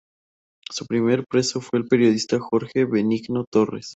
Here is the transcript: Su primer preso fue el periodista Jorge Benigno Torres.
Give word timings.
Su 0.71 0.87
primer 0.87 1.25
preso 1.29 1.61
fue 1.61 1.77
el 1.77 1.85
periodista 1.87 2.39
Jorge 2.39 2.85
Benigno 2.85 3.45
Torres. 3.47 3.89